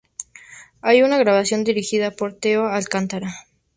[0.81, 3.29] Hay una grabación dirigida por Theo Alcántara.